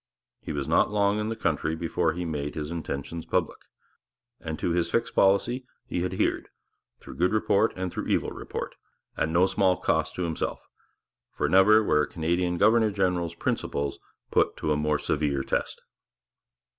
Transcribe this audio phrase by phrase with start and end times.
[0.41, 3.59] He was not long in the country before he made his intentions public;
[4.39, 6.49] and to his fixed policy he adhered
[6.99, 8.73] through good report and through evil report,
[9.15, 10.59] at no small cost to himself,
[11.33, 13.99] for never were a Canadian governor general's principles
[14.31, 15.83] put to a more severe test.